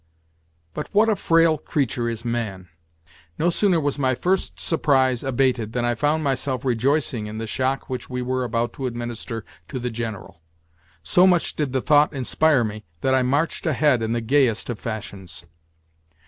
[0.73, 2.69] But what a frail creature is man!
[3.37, 7.87] No sooner was my first surprise abated than I found myself rejoicing in the shock
[7.87, 10.41] which we were about to administer to the General.
[11.03, 14.79] So much did the thought inspire me that I marched ahead in the gayest of
[14.79, 15.45] fashions.